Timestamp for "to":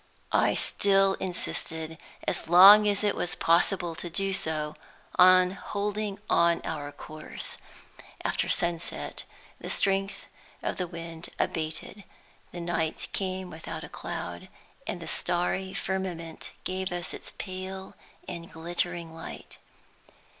3.93-4.09